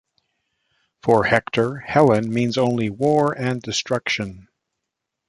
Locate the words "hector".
1.25-1.77